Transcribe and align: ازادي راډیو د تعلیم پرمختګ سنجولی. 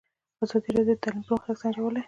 ازادي 0.43 0.69
راډیو 0.75 0.97
د 0.97 1.01
تعلیم 1.03 1.21
پرمختګ 1.27 1.55
سنجولی. 1.61 1.99